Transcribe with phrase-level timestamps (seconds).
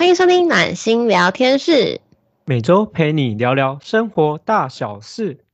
[0.00, 2.00] 欢迎收听暖心聊天室，
[2.46, 5.44] 每周陪你聊聊生活大小事。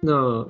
[0.00, 0.44] 那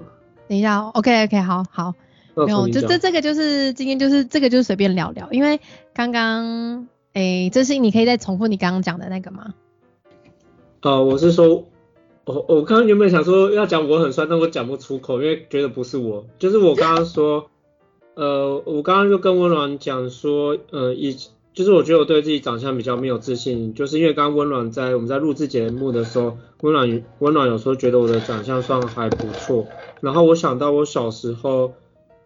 [0.49, 1.93] 等一下，OK OK，好好，
[2.35, 5.61] 没有，这这这个就是今天就是这个就是随便聊聊，因为
[5.93, 9.53] 刚刚诶，这是你可以再重复你刚刚讲的那个吗？
[10.81, 11.67] 呃，我是说，
[12.25, 17.51] 我我刚刚原本想说要讲我很帅，但我讲不出口，因为觉得不是我，就是我刚刚说，
[18.15, 21.17] 呃，我刚刚就跟温暖讲说，呃，以
[21.53, 29.67] 就是我觉得我对自己长相比较没有自信，就是因为刚刚温暖在我们在录制节目的时候，温暖温暖有时候觉得我的长相算还不错，
[30.01, 31.73] 然后我想到我小时候，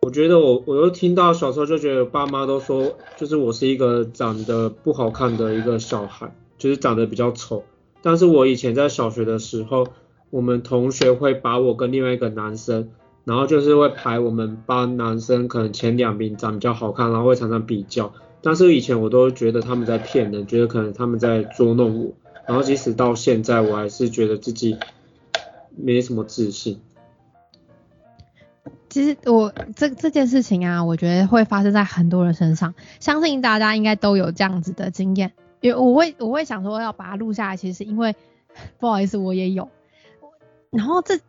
[0.02, 7.64] 我觉得我我又听到小时候就觉得爸妈都说，就是我是一个长得不好看的一个小孩，就是长得比较丑。
[8.02, 9.86] 但是我以前在小学的时候，
[10.30, 12.90] 我们同学会把我跟另外一个男生，
[13.24, 18.12] 然后就是会排我们班男生可能前两名长比较好看，然后会常常比较。
[18.42, 22.12] 但是以前我都觉得他们在骗人，觉得可能他们在捉弄我。
[22.44, 24.76] 然后即使到现在，我还是觉得自己
[25.76, 26.80] 没什么自信。
[28.88, 35.32] 其实我这这件事情啊，我觉得会发生在很多人身上，相信大家应该都有这样子的经验。
[35.62, 38.16] 因为我会我会想说要把它录下来，其实因为
[38.78, 39.68] 不好意思，我也有。
[40.70, 41.20] 然后这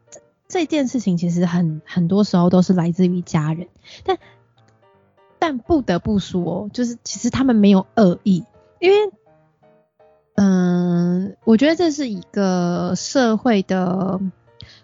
[0.47, 3.67] 这件事情其实很很多时候都是来自于家人，
[4.03, 4.17] 但
[5.37, 8.43] 但不得不说，就是其实他们没有恶意，
[8.79, 8.97] 因为
[10.35, 14.19] 嗯，我觉得这是一个社会的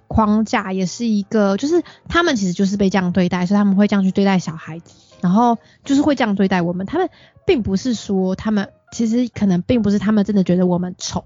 [0.08, 6.86] 框架，也是一个就是他们其实就是被这样对待，所以他们会这样去对待小孩子，然后就是会这样对待我们。
[6.86, 7.10] 他们
[7.48, 8.70] 并不是说他们。
[8.92, 11.26] 其实可能并不是他们真的觉得我们丑，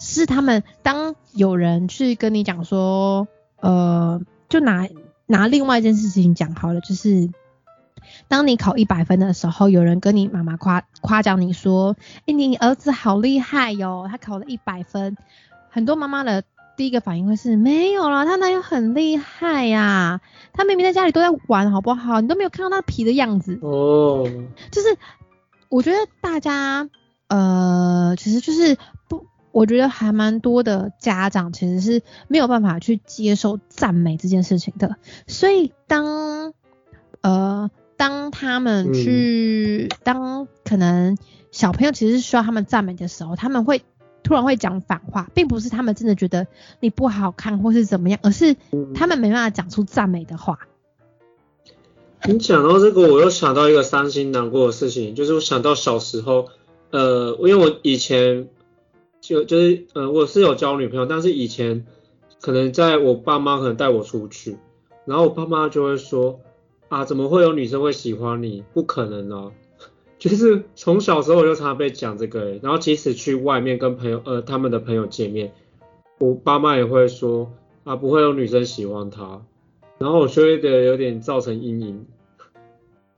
[0.00, 3.28] 是他们当有人去跟你讲说，
[3.60, 4.88] 呃，就拿
[5.26, 7.30] 拿另外一件事情讲好了，就是
[8.28, 15.16] 当你考一百分的时候，有人跟你妈妈夸夸奖你说，哎，你儿子好厉害哟，他考了一百分。
[15.70, 16.42] 很多妈妈的
[16.76, 20.20] 第一个反应会是，没有啦，他哪有很厉害呀？
[20.52, 22.20] 他明明在家里都在玩，好不好？
[22.20, 24.28] 你都没有看到他皮的样子哦。
[24.72, 24.96] 就是
[25.68, 26.90] 我觉得大家。
[27.26, 28.76] 呃，其实就是
[29.08, 34.96] 不，我觉得还蛮多的家长其实是没有办法去接受赞美这件事情的，
[35.26, 36.52] 所以当
[37.22, 41.16] 呃当他们去当可能
[41.50, 43.82] 小朋友其实是需要他们赞美的时候，他们会
[44.22, 46.46] 突然会讲反话，并不是他们真的觉得
[46.80, 48.54] 你不好看或是怎么样，而是
[48.94, 50.58] 他们没办法讲出赞美的话。
[52.26, 56.48] 你讲到这个，我又想到一个伤心难过的事情，就是我想到小时候。
[56.94, 58.48] 呃，因为我以前
[59.20, 61.84] 就就是呃，我是有交女朋友，但是以前
[62.40, 64.58] 可能在我爸妈可能带我出去，
[65.04, 66.38] 然后我爸妈就会说
[66.88, 68.62] 啊，怎么会有女生会喜欢你？
[68.72, 69.50] 不可能啊！
[70.20, 75.52] 就是从小时候我就常常被讲这个，然后即使去外面跟朋友呃他们的朋友见面，
[76.20, 77.50] 我爸妈也会说
[77.82, 79.42] 啊，不会有女生喜欢他，
[79.98, 82.06] 然后我觉得有点造成阴影。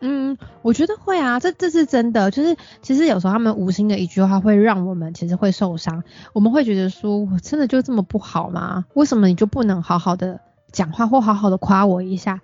[0.08, 8.84] 嗯，我觉得会啊，这这是真的，就是其实有时候他们无心的一句话会让我们其实会受伤，我们会觉得说，我真的就这么不好吗？
[8.94, 10.40] 为什么你就不能好好的
[10.70, 12.40] 讲话或好好的夸我一下？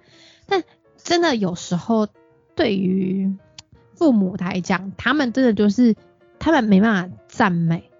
[0.47, 0.65] 但
[0.97, 2.09] 真的有时候
[2.57, 3.33] 对于
[3.95, 5.95] 父母来讲，他们真的就是
[6.41, 7.91] 他们没办法赞美，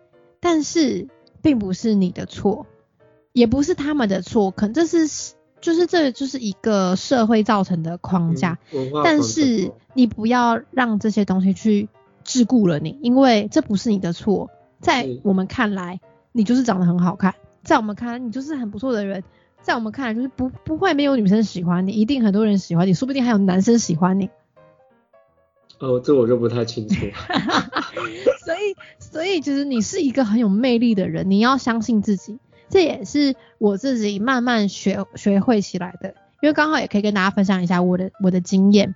[0.41, 1.07] 但是
[1.41, 2.67] 并不是你的错，
[3.33, 5.35] 也不是他们的错，可能这是。
[5.63, 8.59] 就是这就是一个社会造成的框架，
[9.05, 11.89] 但是你不要让这些东西去
[12.25, 14.51] 桎梏了你，因为这不是你的错，
[14.81, 16.01] 在我们看来
[16.33, 19.23] 你就是长得很好看，在我们看来你就是很不错的人，
[19.63, 24.29] 在我们看来就是不不会没有女生喜欢你，一定很多人喜欢你，说不定还有男生喜欢你。
[25.79, 26.95] 哦，这我就不太清楚。
[28.45, 32.39] 所以所以其实你是一个很有魅力的人，你要相信自己。
[32.73, 38.95] 这也是我自己慢慢学学会起来的，因为刚好也可以跟大家分享一下我的我的经验。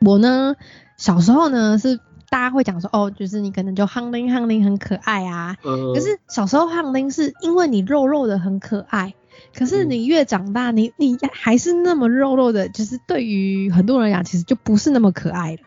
[0.00, 0.54] 我呢，
[0.96, 1.98] 小时候呢是
[2.30, 5.56] 大家会讲说，哦，就是你可能就憨丁憨丁很可爱啊。
[5.62, 9.14] 可是小时候憨丁是因为你肉肉的很可爱，
[9.52, 15.58] 可是你越长大，你你还是那么肉肉的，就是对于很多人讲，其实就不是那么可爱了。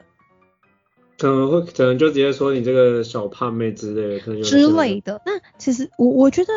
[1.18, 5.22] 可能会可能就直接说你这个小胖妹之类的，可能之类的。
[5.26, 6.54] 那其实我我觉得。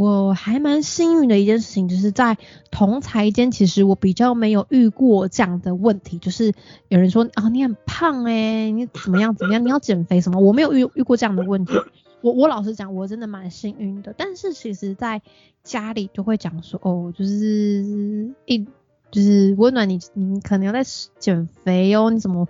[0.00, 2.38] 我还蛮幸运的一件事情，就是在
[2.70, 6.54] 同才间，其实我比较没有遇过这样的问题，就是
[6.88, 11.74] 有人说啊你很胖哎，你怎么样怎么样，你要减肥什么，我没有遇遇过这样的问题。
[12.22, 14.14] 我我老实讲，我真的蛮幸运的。
[14.16, 15.20] 但是其实，在
[15.62, 18.66] 家里就会讲说，哦，就是一
[19.10, 20.82] 就是温暖你，你可能要在
[21.18, 22.48] 减肥哦，你怎么，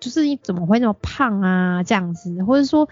[0.00, 1.84] 就是你怎么会那么胖啊？
[1.84, 2.88] 这样子，或者说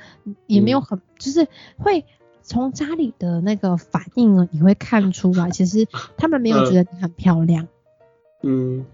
[0.46, 2.04] 也没有很，就是会
[2.42, 7.68] 从家里的那个反应呢，你会看出来， 其实他们没有觉得你很漂亮。
[8.42, 8.84] 嗯。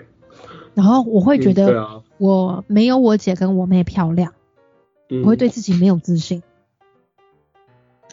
[0.74, 4.34] 然后我会觉得，我没有我姐跟我妹漂亮，
[5.22, 6.42] 我会对自己没有自信。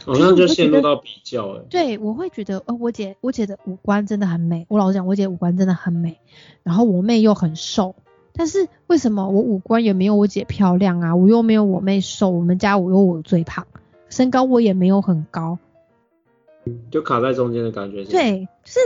[0.05, 1.61] 好像就陷入到比较哎。
[1.69, 4.65] 对，我会觉得，呃，我姐我姐的五官真的很美。
[4.69, 6.19] 我老实讲，我姐五官真的很美。
[6.61, 7.95] 然后我妹又很瘦，
[8.33, 11.15] 但是为什么我五官也没有我姐漂亮啊？
[11.15, 13.65] 我又没有我妹瘦，我们家我又我最胖，
[14.13, 15.57] 身高我也没有很高，
[16.91, 18.03] 就卡在中间的感觉。
[18.05, 18.79] 对，就是。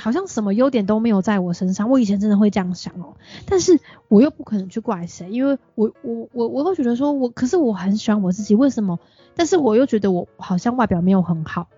[0.00, 3.14] 好像什么优点都没有在我身上，我以前真的会这样想哦，
[3.46, 3.78] 但是
[4.08, 8.98] 我又不可能去怪谁，因为我我我我会觉得说，我可是我很喜欢我自己，为什么？
[9.36, 11.68] 但是我又觉得我好像外表没有很好。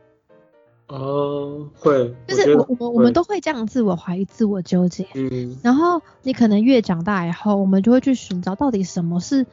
[0.89, 5.07] 哦，会，就是我我们我们都会这样自我怀疑、自我纠结。
[5.13, 5.59] 嗯。
[5.63, 9.45] 然后你可能越长大以后，我们就会去寻找到底什么是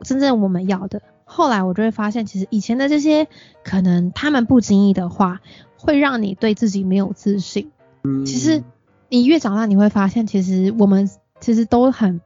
[0.00, 1.00] 真正我们要的。
[1.32, 3.26] 后来我就会发现，其实以前的这些
[3.64, 5.40] 可能他们不经意的话。
[5.84, 7.72] 会让你对自己没有自信。
[8.04, 8.62] 嗯，其实
[9.08, 12.20] 你越长大，你会发现，其实我们其实都很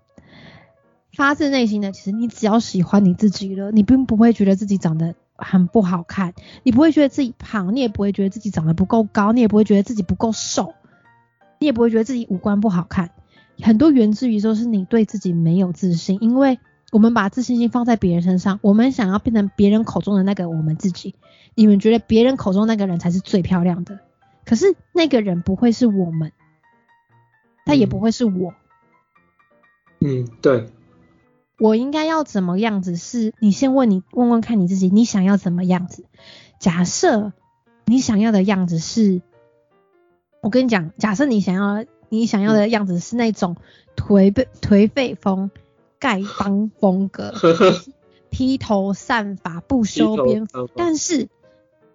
[1.14, 1.91] 发自内心的。
[1.91, 10.75] 其实你只要喜欢你自己了，你并不会觉得自己长得很不好看，你不会觉得自己胖，你也不会觉得自己长得不够高，你也不会觉得自己不够瘦，
[11.59, 13.12] 你也不会觉得自己五官不好看。
[13.62, 16.59] 很多源自于说是你对自己没有自信，因为
[16.93, 21.15] 我们把自信心放在别人身上，我们想要变成别人口中的那个我们自己。
[21.55, 24.00] 你们觉得别人口中那个人才是最漂亮的，
[24.44, 26.33] 可是那个人不会是我们，
[27.65, 28.55] 他也不会是我。
[30.00, 30.69] 嗯，对。
[31.59, 32.97] 我应该要怎么样子？
[32.97, 36.05] 是你先问你问问看你自己，你想要怎么样子？
[36.59, 37.33] 假设
[37.87, 39.23] 你想要的样子是，
[40.43, 43.56] 我跟你讲，假设你想要你想要的样子是那种
[43.97, 45.50] 颓废颓废风、
[46.01, 47.33] 丐帮风格，
[48.31, 51.29] 披头散发、不修边幅，但是。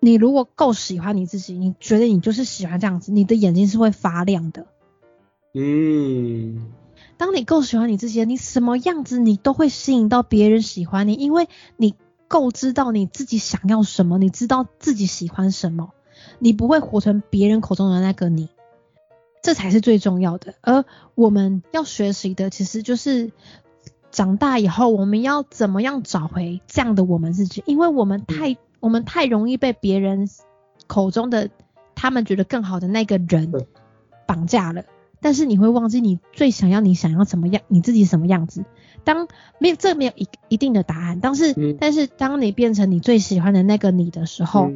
[0.04, 4.66] 你如果够喜欢你自己，你觉得你就是喜欢这样子，你的眼睛是会发亮的。
[5.54, 6.72] 嗯，
[7.18, 11.94] 当你够喜欢你自己，你什么样子你都会吸引到别人喜欢你，因为你
[12.28, 15.92] 够知道你自己想要什么，你知道自己喜欢什么，
[16.40, 18.50] 你不会活成别人口中的那个你，
[19.44, 20.56] 这才是最重要的。
[20.62, 20.84] 而
[21.14, 23.32] 我们要学习的，其实就是
[24.12, 28.58] 长大以后我们要怎么样找回这样的我们自己，因为我们太。
[28.82, 30.28] 我们太容易被别人
[30.88, 31.52] 口中的
[31.94, 33.54] 他们觉得更好的那个人
[34.26, 34.86] 绑架了，
[35.22, 38.66] 但是你会忘记你最想要你想要怎么样，你自己什么样子。
[39.04, 39.28] 当
[39.60, 44.72] 没有这没有一一定的答案，但是但是当你变成你最喜欢的那个你的时候，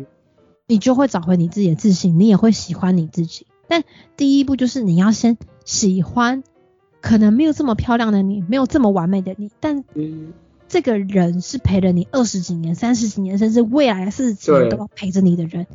[0.67, 3.47] 你就会找回你自己的自信，你也会喜欢你自己。
[3.67, 3.83] 但
[4.15, 6.43] 第一步就是你要先喜欢
[7.05, 9.83] 可能没有这么漂亮的你，没有这么完美的你，但。
[10.67, 15.67] 这个人是陪了你二十几年、三十几年，甚至未来四十几年都要陪着你的人。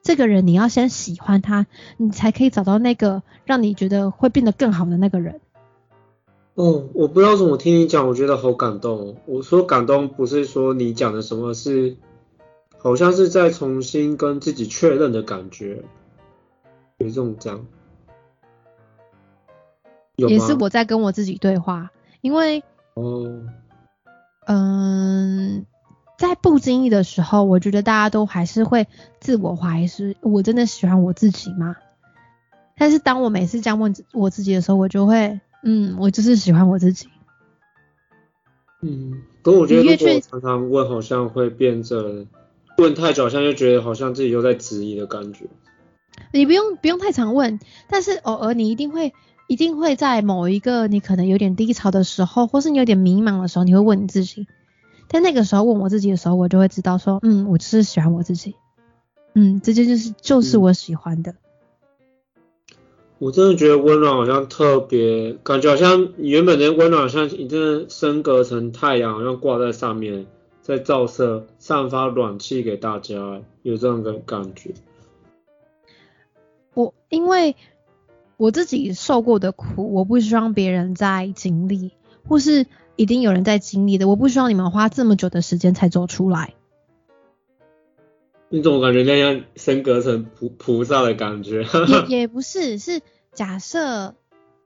[0.00, 1.66] 这个人你要先喜欢他，
[1.96, 5.40] 你才可以找到那个让你觉得会变得更好的那个人。
[6.54, 9.16] 哦，我不知道怎么听你讲，我觉得好感动。
[9.26, 11.96] 我说感动不是说你讲的什么，是
[12.78, 15.82] 好像是在重新跟自己确认的感觉，
[16.98, 17.66] 有这种这样。
[20.26, 22.62] 也是我在跟我自己对话，因为
[22.94, 23.44] 哦。
[24.50, 25.66] 嗯，
[26.16, 28.88] 在不经意的时候，我觉得大家都还是会
[29.20, 31.76] 自我怀疑，是我真的喜欢我自己吗？
[32.74, 37.08] 但是当我每次这样问我自己的时候，我就会，嗯，我就是喜欢我自己。
[38.80, 42.26] 嗯，不过我觉得如果常常问，好像会变成
[42.78, 45.44] 问太久，好像就觉得好像自己又在质疑的感觉。
[46.32, 49.12] 你不用不用太常问，但是偶尔你一定会。
[49.48, 54.46] 一定会在某一个你可能有点低潮的时候，或是你有点迷茫的时候，你会问你自己。
[55.08, 58.54] 但那个时候问我自己的时候，我就会知道说，嗯，我就是喜欢我自己，
[59.34, 61.34] 嗯，这件就是就是我喜欢的。
[63.18, 70.26] 我真的觉得温暖好像特别，感觉好像原本的温暖好像已经升格成太阳，好像挂在上面，
[70.60, 74.74] 在照射，散发暖气给大家，有这样的感觉。
[76.74, 77.56] 我因为。
[78.38, 81.90] 我自己受过的苦，我不希望别人在经历，
[82.26, 86.54] 或是一定有人在经历的，我不希望你们花这么久的时间才走出来。
[88.48, 91.66] 你怎么感觉那样升格成菩菩萨的感觉？
[92.08, 93.02] 也 也不是，是
[93.34, 94.14] 假设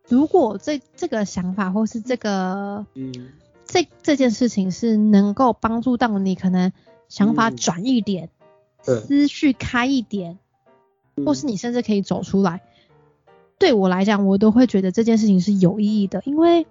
[0.06, 3.32] 如果这这个想法或是这个，嗯，
[3.64, 6.72] 这这件事情是能够帮助到你，可能
[7.08, 8.28] 想法嗯转一点，
[8.84, 10.38] 对思绪开一点，
[11.24, 12.60] 或嗯是你甚至可以走出来。
[13.62, 16.66] 对我来讲，我都会觉得这件事情是有意义的，因为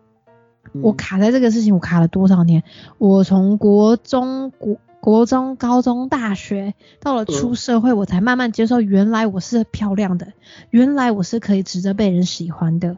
[0.74, 2.63] 我嗯卡在这个事情，我卡了多少年？
[2.98, 10.33] 我从国中、国国中、高中、大学，到了出嗯社会，我才慢慢接受，原来我是漂亮的，
[10.69, 12.98] 原来我是可以值得被人喜欢的。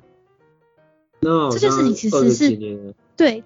[1.22, 3.44] 这件事情其实是对，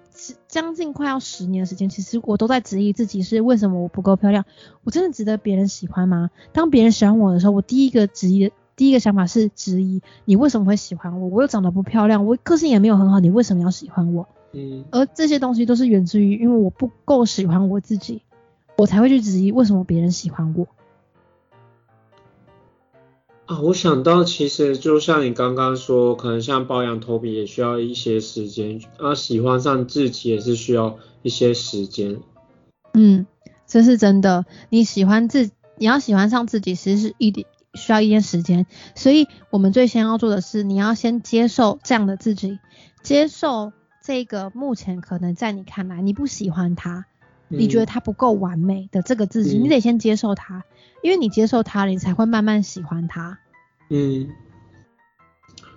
[0.48, 4.46] 将近快要十年的时间，其实我都在质疑自己是为什么我不够漂亮？
[4.82, 6.30] 我真的值得别人喜欢吗？
[6.54, 11.28] 当别人喜欢我的时候，我第一个质疑的第一个想法是质疑你为什么会喜欢我？
[11.28, 14.26] 我又长得不漂亮，我个性也没有很好，你为什么要喜欢我？
[14.52, 18.22] 嗯而这些东西都是源自于因为我不够喜欢我自己，
[18.76, 20.66] 我才会去质疑为什么别人喜欢我。
[23.46, 32.20] 啊，我想到其实就像你刚刚说，可能像保养头皮也需要一些时间，啊，喜欢上自己也是需要一些时间。
[32.94, 33.26] 嗯，
[33.66, 34.46] 这是真的。
[34.70, 38.66] 你喜欢自，你要喜欢上自己，其实是一点需要一些时间。
[38.94, 42.58] 所以我们最先要做的是，你要先接受这样的自己，
[43.02, 43.72] 接受
[44.02, 47.06] 这个目前可能在你看来你不喜欢他，
[47.48, 50.64] 你觉得他不够完美的这个自己，嗯你得先接受他，
[51.02, 53.38] 因为你接受他，你才会慢慢喜欢他。
[53.90, 54.28] 嗯，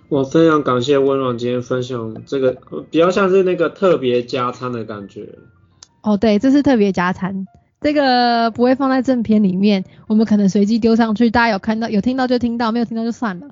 [0.08, 5.38] 我非常感谢温暖今天分享这个，呃比较像是那个特别加餐的感觉。
[6.02, 7.46] 哦，对，这是特别加餐，
[7.82, 13.48] 这个不会放在正片里面，我们可能随机丢上去，大家有看到有听到就听到，没有听到就算了。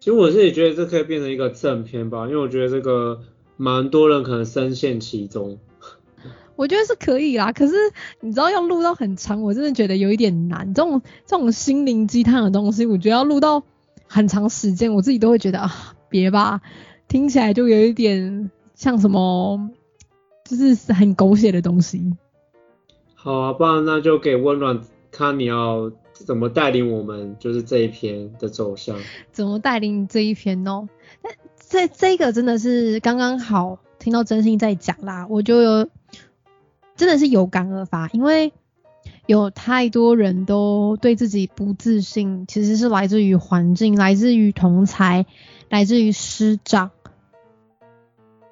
[0.00, 3.20] 其实我自己觉得这可以变成一个正片吧，因为我觉得这个
[3.56, 5.58] 蛮多人可能深陷其中。
[6.56, 7.74] 我觉得是可以啦，可是
[8.20, 10.74] 你知道要录到很长，我真的觉得有一点难。
[10.74, 13.62] 这种这种心灵鸡汤的东西，我觉得要录到
[14.06, 16.60] 很长时间，我自己都会觉得啊，别吧，
[17.08, 19.70] 听起来就有一点像什么，
[20.44, 22.12] 就是很狗血的东西。
[23.26, 28.96] 好啊，不然那就给温暖看你要怎么带领我们，就是这一篇的走向。
[29.32, 30.88] 怎么带领这一篇哦？
[31.24, 31.30] 那
[31.68, 35.88] 这这个真的是刚刚好听到真心在讲啦，我就有
[36.94, 38.52] 真的是有感而发，因为
[39.26, 45.26] 有太多人都对自己不自信，其实是来自于环境，来自于同才，
[45.68, 46.92] 来自于师长。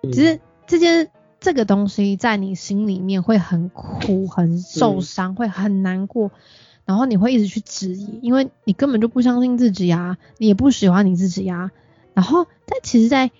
[0.02, 1.12] 其实这件
[1.44, 6.30] 这个东西在你心里面会很苦、很受伤、会很难过，
[6.86, 11.70] 然后你会一直去质疑，因为你根本就不相信自己啊，你也不喜欢你自己啊。
[12.14, 13.30] 然后，但其实，在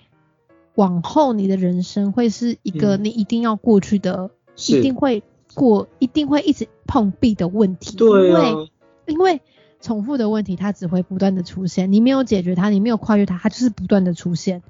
[0.75, 5.23] 往后你的人生会是一个嗯你一定要过去的，是一定会
[5.55, 7.97] 过，一定会一直碰壁的问题。
[7.97, 8.69] 对啊因为，
[9.07, 9.41] 因为
[9.81, 14.61] 重复的问题它只会不断的出现，你没有解决它，你没有跨越它，它就是不断的出现。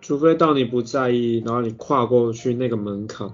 [0.00, 3.32] 除非到你不在意，然后你跨过去那个门槛。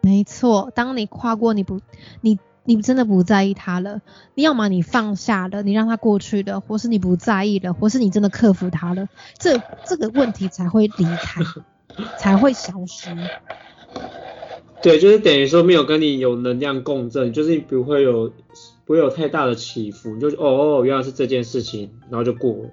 [0.00, 1.80] 没错，当你跨过你不
[2.20, 4.00] 你你真的不在意他了，
[4.34, 11.42] 你要么你放下了，你让他过去了，或是你不在意了，或是你真的克服他了，这这个问题才会离开，
[12.18, 13.10] 才会消失。
[14.80, 18.32] 对，就是等于说没有跟你有能量共振，就是你不会有
[18.86, 22.70] 不会有太大的起伏，你就哦哦原来是这件事情，然后就过了。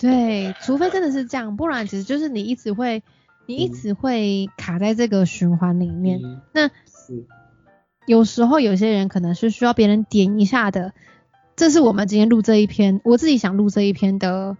[0.00, 3.02] 对，除非真的是这样，不然其实就是你一直会
[3.46, 6.20] 你一嗯直会卡在这个循环里面。
[6.24, 7.26] 嗯那是
[8.06, 10.94] 有时候有些人可能是需要别人点一下的，
[11.54, 14.56] 这是我们今天录这一篇，我自己想录这一篇的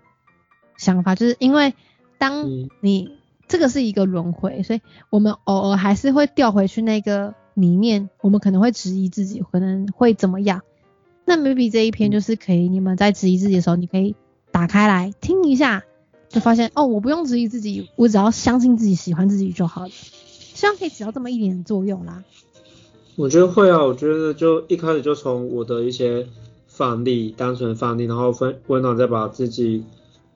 [0.76, 1.74] 想法，就是因为
[2.18, 3.16] 当嗯你、
[3.48, 10.60] 这个是一个轮回，所以我们偶尔还是会掉回去那个里面，我们可能会质疑自己，可能会怎么样。
[11.24, 14.14] 那 maybe 这一篇嗯就是可以，你们在质疑自己的时候，你可以
[14.50, 15.84] 打开来听一下，
[16.28, 19.90] 就发现哦，我不用质疑自己，我只要相信自己，喜欢自己就好了。
[19.90, 22.22] 希望可以起到这么一点作用啦。
[23.16, 26.26] 我觉得会啊，我觉得就一开始就从我的一些
[26.66, 29.84] 范例，单纯范例，然后分温暖再把自己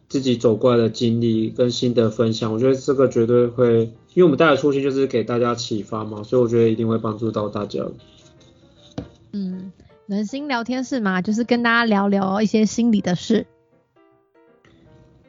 [0.08, 7.84] 自己走过来的经历跟心得分享，我觉得这个绝对会，因为我们带的初心就是给大家启发嘛，所以我觉得一定会帮助到大家。
[9.32, 9.72] 嗯，
[10.06, 13.46] 人心聊天室嘛，就是跟大家聊聊一些心里的事。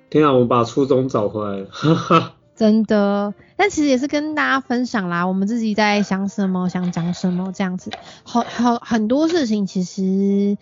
[0.09, 2.33] 天啊，我们把初衷找回来了，哈哈。
[2.55, 7.91] 真的，但其实也是跟大家分享啦，我们自己在想什么，想讲什么这样子。
[8.23, 10.57] 好好很多事情，其实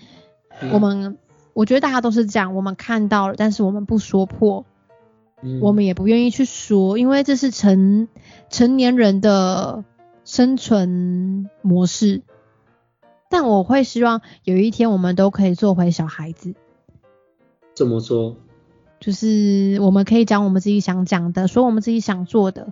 [0.71, 1.19] 我们、
[1.53, 4.65] 我觉得大家都是这样，我们看到了，但是我们不说破，
[5.43, 8.07] 嗯我们也不愿意去说，因为这是成
[8.49, 9.83] 成年人的
[10.25, 12.23] 生存模式。
[13.29, 16.55] 但我会希望有一天我们都可以做回小孩子。
[17.75, 18.35] 怎么说？
[19.03, 22.71] 就是我们可以讲我们自己想讲的，说我们自己想做的。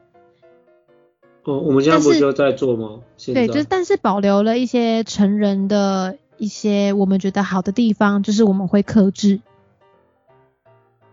[1.44, 3.02] 哦，我们现在不就在做吗？
[3.34, 9.42] 对，就是但是保留了一些成人的一些我们觉得好的地方，就是我们会克制。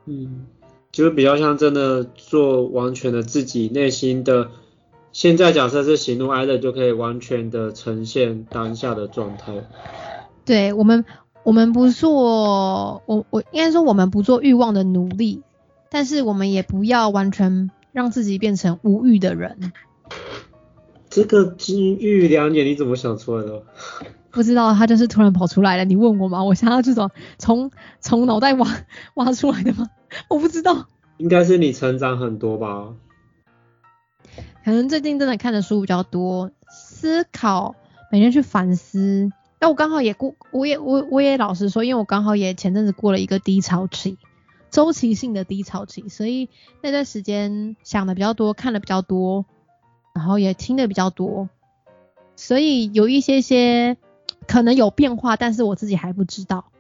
[0.05, 0.47] 嗯，
[0.93, 4.51] 就是比较像真的做完全的自己内心的。
[5.11, 9.65] 现在假设是喜怒哀乐，就可以完全的呈现当下的状态。
[10.45, 11.05] 对我们，
[11.49, 15.41] 我们不做，我我应该说我们不做欲望的奴隶，
[15.89, 19.73] 但是我们也不要完全让自己变成无欲的人。
[21.09, 23.63] 这个金玉良言你怎么想出来的？
[24.31, 26.45] 不知道他就是突然跑出来了，你问我吗？
[26.45, 28.69] 我想要这种从从脑袋挖
[29.15, 29.89] 挖出来的吗？
[30.29, 30.87] 我不知道，
[31.17, 32.89] 应该是你成长很多吧？
[34.67, 37.75] 可能最近真的看的书比较多，思考，
[38.13, 39.33] 每天去反思。
[39.59, 44.17] 但我刚好也过，我也我我也老实说，因为我刚好也前阵子过了一个低潮期，
[44.71, 46.49] 周期性的低潮期，所以
[46.83, 49.45] 那段时间想的比较多，看的比较多，
[50.15, 51.49] 然后也听的比较多，
[52.37, 53.97] 所以有一些些
[54.47, 56.71] 可能有变化，但是我自己还不知道。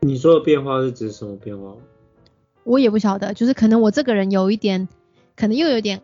[0.00, 1.74] 你说的变化是指什么变化？
[2.64, 4.88] 我也不晓得，就是可能我这个人有一点，
[5.36, 6.02] 可能又有点，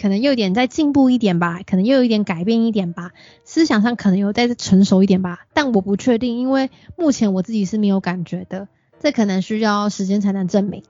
[0.00, 3.12] 可能又有点再进步一点吧，可能又有一点改变一点吧，
[3.44, 10.82] 思想上可能有再成熟一点吧，但我不确定，因为目前我自己是没有感觉的，这可能需要时间才能证明。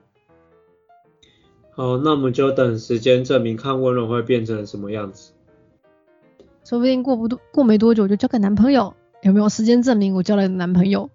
[1.72, 5.32] 好，那我们就等时间证明，看温柔会变成什么样子。
[6.64, 11.10] 说不定过不多过没多久就交个男朋友，有没有时间证明我交了男朋友？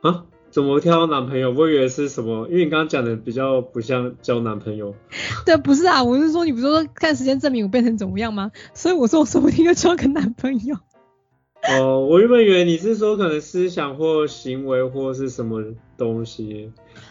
[0.00, 0.26] 啊？
[0.52, 1.50] 怎么挑男朋友？
[1.50, 4.94] 我以为是什么，因为你刚刚讲的比较不像交男朋友。
[5.46, 8.52] 对，不是啊，我是说你不是说看时间证明我变成怎么样吗？
[8.74, 10.76] 所以我说我说不定要交个男朋友。
[11.80, 15.62] 哦，我原本以为你是说可能思想或行为或是什么
[15.96, 16.70] 东西。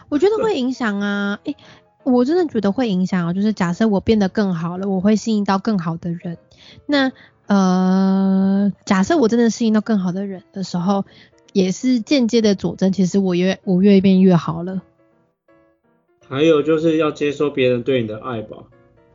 [0.09, 1.55] 我觉得会影响啊，诶、
[2.03, 3.33] 我真的觉得会影响啊。
[3.33, 6.37] 就是假设我变得更好了，我会吸引到更好的人。
[6.85, 7.11] 那
[7.47, 11.05] 呃，假设我真的吸引到更好的人的时候，
[11.53, 14.81] 也是间接的佐证，其实我越我越变越好了。
[16.27, 18.57] 还有就是要接受别人对你的爱吧。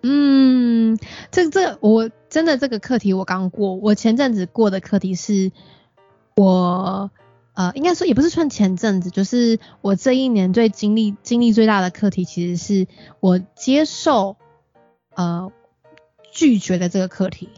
[0.02, 0.98] 嗯，
[1.30, 5.50] 这这我真的这个课题我刚过，我前阵子过的课题是
[6.36, 7.10] 我
[7.54, 12.86] 呃，应该说也不是算前阵子，就是我这一年最经历经历最大的课题，其实是
[13.18, 14.36] 我接受
[15.14, 15.50] 呃
[16.30, 17.48] 拒绝的这个课题，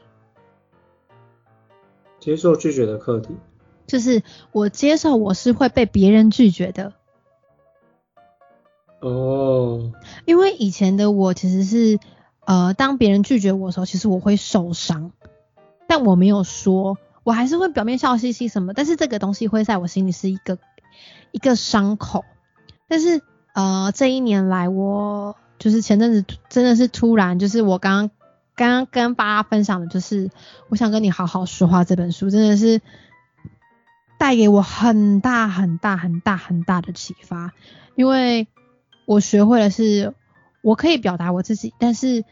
[2.20, 3.34] 接受拒绝的课题。
[3.88, 4.22] 就是
[4.52, 6.92] 我接受我是会被别人拒绝的，
[9.00, 9.90] 哦，
[10.26, 11.98] 因为以前的我其实是
[12.44, 15.10] 呃，当别人拒绝我的时候，其实我会受伤，
[15.88, 20.58] 但我没有说，我还是会表面笑嘻嘻什么，但是这个东西会在我心里是一个
[21.32, 22.24] 一个伤口。
[22.88, 23.22] 但是
[23.54, 28.10] 呃，这一年来我就是前阵子真的是突然，就是我刚刚
[28.54, 30.30] 刚刚跟大家分享的，就是
[30.68, 32.80] 我想跟你好好说话这本书，真的是
[34.18, 37.52] 带给我很大很大很大很大的启发，
[37.94, 38.48] 因为
[39.06, 40.12] 我学会了是，
[40.60, 42.24] 我可以表达我自己，但是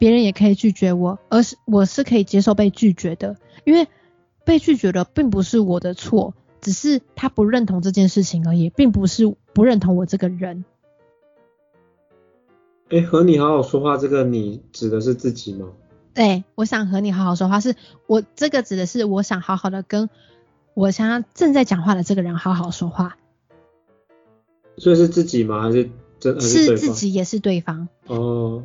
[0.00, 3.86] 别人也可以拒绝我，而是我是可以接受被拒绝的，因为
[4.44, 10.64] 被拒绝的并不是我的错，只是他不认同这件事情而已，并不是不认同我这个人。
[12.88, 15.68] 哎，和你好好说话，这个你指的是自己吗？
[16.14, 20.08] 对，我想和你好好说话，是我这个指的是我想好好的跟
[20.78, 23.16] 我想要正在讲话的这个人好好说话，
[24.76, 25.60] 所以是自己吗？
[25.60, 26.78] 还是真是？
[26.78, 27.88] 自己也是对方。
[28.06, 28.62] 哦，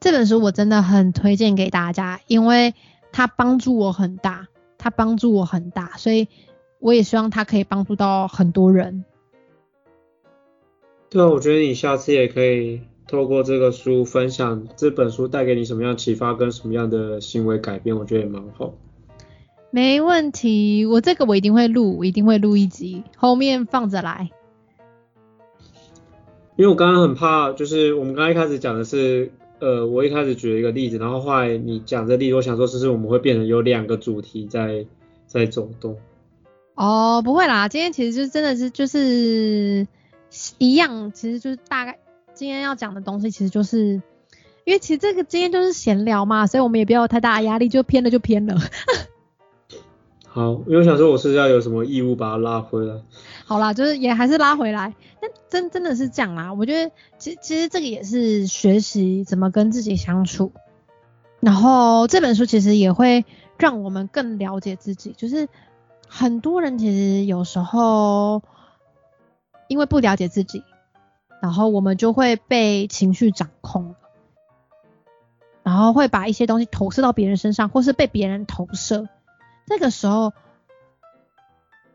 [0.00, 2.74] 这本书我真的很推荐给大家，因为
[3.12, 6.28] 它帮助我很大，它帮助我很大，所以
[6.78, 9.04] 我也希望它可以帮助到很多人。
[11.10, 18.72] 对啊，我觉得你下次也可以透过这个书分享这本书带给你什么样启发跟什么样的行为改变，我觉得也蛮好。
[19.76, 24.30] 没问题，我这个我一定会录，我一定会录一集，后面放着来。
[26.56, 34.86] 因为我刚刚很怕，就是我们刚刚一开始讲的是，呃，我一开始举了一个例子，然后后来你讲这例子，我想说，是不是我们会变成有两个主题在
[35.26, 35.98] 在走动？
[36.74, 39.86] 哦，不会啦，今天其实就真的是就是
[40.56, 41.98] 一样，其实就是大概
[42.32, 44.00] 今天要讲的东西，其实就是
[44.64, 48.56] 因为其实这个今天就是闲聊嘛，所以我们也不要有太大的压力，就偏了就偏了。
[50.36, 53.00] 好，因为想说，我是要有什么义务把它拉回来？
[53.46, 56.52] 好啦，就是也还是拉回来，但真真的是这样啦。
[56.52, 60.52] 我觉得其其实这个也是学习怎么跟自己相处，
[61.40, 63.24] 然后这本书其实也会
[63.56, 65.14] 让我们更了解自己。
[65.16, 65.48] 就是
[66.06, 68.42] 很多人其实有时候
[69.68, 70.62] 因为不了解自己，
[71.40, 73.94] 然后我们就会被情绪掌控。
[75.62, 79.08] 然后会把一些东西投射到别人身上，或是被别人投射。
[79.66, 80.32] 这个时候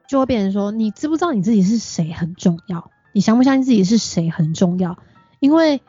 [0.07, 2.91] 就会变成说，你知不知道你自己是谁很重要？
[3.13, 4.97] 你相不相信自己是谁很重要？
[5.39, 5.81] 因为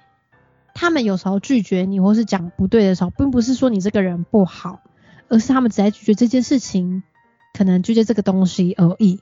[0.74, 4.80] 他们有时候拒绝你，或是讲不对的时候，并不是说你这个人不好，
[5.28, 7.02] 而是他们只在拒绝这件事情，
[7.52, 9.20] 可能拒绝这个东西而已。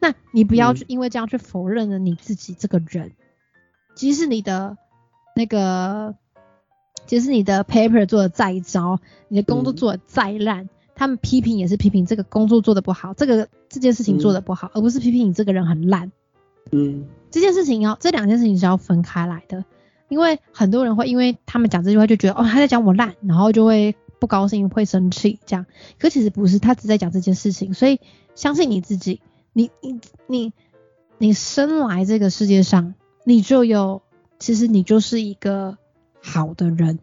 [0.00, 3.12] 那你不要去因为这样去否认了你自己这个人，
[3.94, 4.76] 即使你的
[5.34, 6.14] 那个，
[7.06, 16.12] 即使你的 paper 做的再糟，你的工作做的再烂，他们批评也是批评这个工作做的不好，这个这件事情做的不好，而不是批评你这个人很烂。
[16.72, 19.64] 嗯，这件事情要这两件事情是要分开来的，
[20.10, 25.64] 因为很多人会因为他们讲这句话就觉得哦他在讲我烂，然后就会不高兴会生气这样，
[25.98, 28.00] 可其实不是，他只在讲这件事情，所以
[28.34, 29.22] 相信你自己。
[29.54, 30.52] 你你你
[31.16, 34.02] 你生来这个世界上，你就有，
[34.38, 35.78] 其实你就是一个
[36.22, 37.00] 好的人。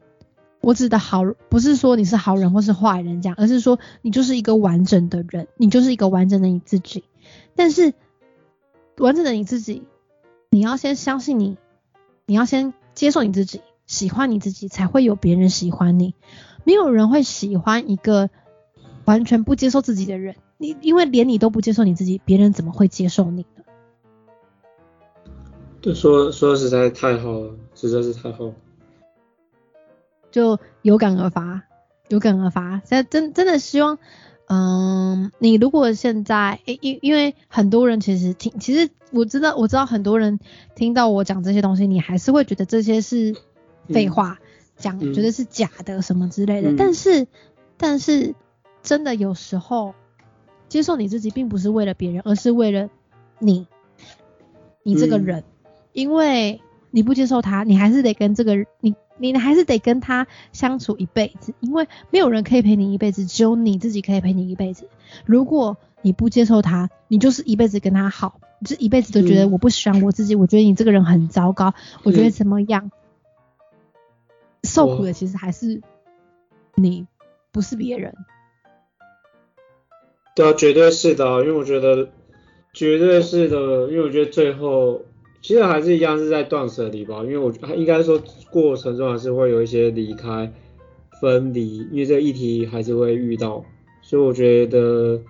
[0.65, 7.03] 我指的好，不是说你是好人或是坏人这样，而是说你就是一个完整的人，你就是一个完整的你自己。
[7.55, 7.93] 但是
[8.97, 9.83] 完整的你自己，
[10.49, 11.59] 你要先相信你，
[12.25, 16.15] 你要先接受你自己，喜欢你自己，才会有别人喜欢你。
[16.63, 18.31] 没有人会喜欢一个
[19.05, 20.35] 完全不接受自己的人。
[20.57, 23.63] 你因为连你都不接受你自己，别人怎么会接受你呢？
[25.79, 28.53] 对，说说实在太好了，实在是太好了。
[30.35, 31.63] 就有感而发，
[32.09, 32.81] 有感而发。
[32.83, 33.97] 现在真真的希望，
[34.47, 40.37] 嗯，你如果现在，因因为很多人其实听，其实我知道，我知道很多人
[40.75, 43.33] 听到我讲这些东西，你还是会觉得这些是
[43.87, 44.37] 废话，
[44.75, 46.75] 讲觉得是假的什么之类的。
[46.77, 47.27] 但是，
[47.77, 48.35] 但是
[48.83, 49.95] 真的有时候。
[50.67, 52.89] 接受你自己，并不是为了别人，而是为了
[53.39, 53.67] 你，
[54.83, 55.43] 你这个人。
[55.93, 61.53] 因为你不接受他，你还是得跟这个你，你还是得跟他相处一辈子。
[61.59, 64.87] 因为没有人可以陪你一辈子，只有你自己可以陪你一辈子。
[65.25, 71.73] 如果你不接受他，你就是一辈子跟他好，你就一辈子都觉得我不喜欢我自己，我觉得你这个人很糟糕，
[72.03, 72.91] 我觉得怎么样？
[74.63, 75.81] 受苦的其实还是
[76.73, 77.05] 你，
[77.51, 78.15] 不是别人。
[80.35, 82.09] 对啊，绝对是的，因为我觉得
[82.73, 83.57] 绝对是的，
[83.89, 85.01] 因为我觉得最后
[85.45, 90.51] 其实还是一样是在断舍离吧，因为我应该说过程中还是会有一些离开、
[91.21, 93.63] 分离，因为这个议题还是会遇到，
[94.01, 95.21] 所以我觉得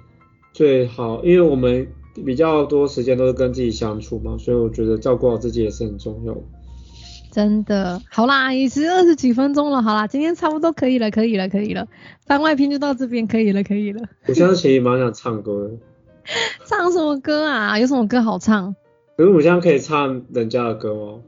[0.53, 1.85] 最好，因为我们
[2.25, 6.33] 比较多时间都是跟自己相处嘛，所以我觉得照顾好自己也是很重要。
[7.29, 11.89] 真的，好啦，已经二十几分钟了，好啦，今天差不多可以了，可以了，可以了，
[12.25, 14.01] 番外篇就到这边，可以了，可以了。
[14.27, 15.71] 我现在其实蛮想唱歌的。
[16.65, 17.77] 唱什么歌啊？
[17.77, 18.73] 有什么歌好唱？
[19.17, 21.21] 可是我现在可以唱人家的歌吗？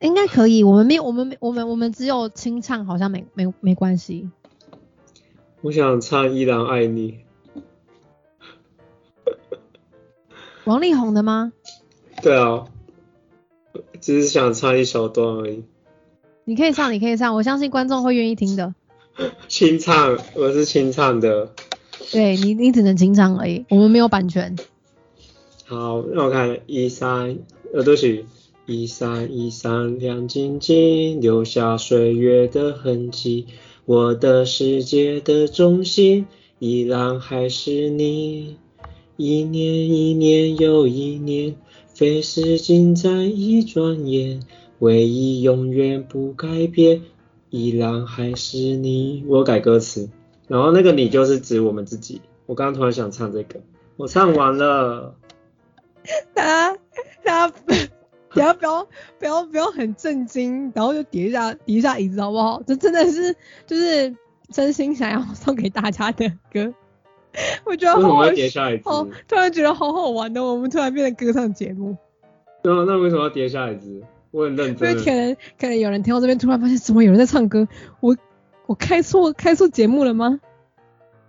[0.00, 4.28] 应该可以，我们没有，我们我们我们只有清唱，好像没没没关系。
[5.60, 7.20] 我想唱《依然爱你》。
[10.64, 11.52] 王力宏的吗？
[12.22, 12.66] 对啊。
[14.00, 15.64] 只是想唱一小段而已。
[16.44, 18.74] 你可以唱，你可以唱，我相信观众会愿意听的。
[19.48, 21.52] 清唱，我是清唱的。
[22.12, 24.54] 对你，你只能清唱而已，我们没有版权。
[25.68, 27.40] 好，让我看一三，
[27.74, 28.24] 呃，对不起，
[28.64, 33.48] 一三一三亮晶晶，留下岁月的痕迹。
[33.84, 36.24] 我的世界的中心
[36.58, 38.56] 依然还是你。
[39.18, 41.54] 一年一年又一年。
[41.92, 44.40] 非时尽在一转眼，
[44.78, 47.02] 唯一永远不改变，
[47.50, 49.22] 依然还是你。
[49.26, 50.08] 我改歌词，
[50.46, 52.22] 然后那个你就是指我们自己。
[52.46, 53.60] 我刚刚突然想唱这个，
[53.98, 55.14] 我唱完了。
[56.34, 56.78] 大家
[57.24, 57.54] 大家
[58.30, 58.86] 不要不要
[59.18, 62.62] 不要不要很震惊，然后就叠一下叠一下椅子好不好？
[62.66, 63.34] 这真的是
[63.66, 64.14] 就是
[64.50, 66.72] 真心想要送给大家的歌。
[67.64, 68.24] 我觉得好好
[68.84, 71.96] 哦，突然觉得好好玩的，我们突然变成歌唱节目。
[72.64, 74.02] 那那为什么要叠下一只？
[74.30, 74.90] 我很认真。
[74.90, 77.68] 因为可能可能有人听到这边，突然发现怎么有人在唱歌？
[78.00, 78.16] 我
[78.66, 80.40] 我开错开错节目了吗？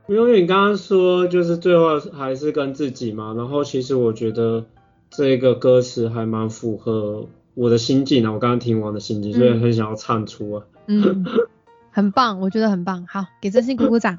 [0.09, 4.65] 因为你刚刚说就是最后还是跟自己嘛，然后其实我觉得
[5.09, 10.63] 这个歌词还蛮符合我的心境啊，我刚刚听完的心境，所以很想要唱出啊。
[10.87, 11.25] 嗯，
[11.91, 14.17] 很棒，我觉得很棒，好，给真心鼓鼓掌。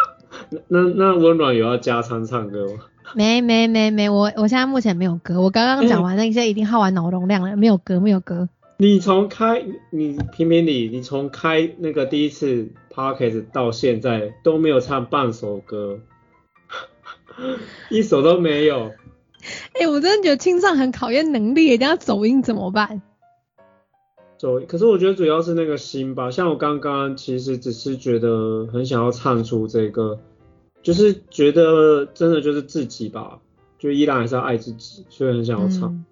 [0.68, 2.84] 那那温暖有要加唱唱歌吗？
[3.14, 8.48] 没没没没，我我现在目前没有歌，我刚刚讲完那些已经耗完脑容量了，没有歌没有歌。
[8.82, 16.00] 你从开你评评理，你从开那个第一次 podcast 到现在都没有唱半首歌，
[17.90, 18.90] 一首都没有。
[19.74, 23.02] 哎，我真的觉得清唱很考验能力，人家走音怎么办？
[24.36, 26.32] 走，可是我觉得主要是那个心吧。
[26.32, 30.18] 像我刚刚其实只是觉得很想要唱出这个，
[30.82, 33.38] 就是觉得真的就是自己吧，
[33.78, 35.92] 就依然还是要爱自己，所以很想要唱。
[35.92, 36.04] 嗯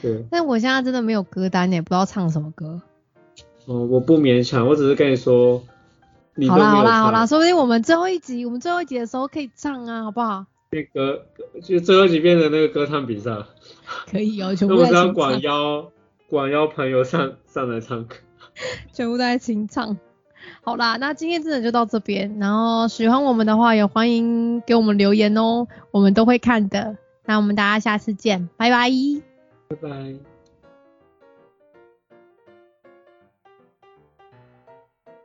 [0.00, 2.80] 对，但我现在真的没有歌单也，不知道唱什么歌。
[3.66, 5.62] 哦，我不勉强，我只是跟你说，
[6.48, 7.26] 好啦好啦好啦，唱。
[7.26, 10.46] 说不定我们最后一集，我们最后一集的时候可以唱啊，好不好？
[10.70, 11.26] 那个
[11.62, 13.30] 就最后一集变成那个歌唱比赛，
[14.10, 15.90] 可以哦， 全那部在清我是要管唱，邀
[16.28, 18.16] 广邀朋友上上来唱歌。
[18.92, 19.96] 全部都在清唱。
[20.62, 22.38] 好啦，那今天真的就到这边。
[22.38, 26.96] 然后喜欢我们的话，也欢迎给我们留言哦，我们都会看的。
[27.24, 28.90] 那我们大家下次见，拜拜。
[29.68, 30.37] 拜拜。